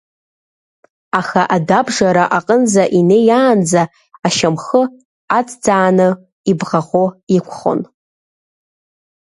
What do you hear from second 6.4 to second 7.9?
ибӷаӷо иқәхон.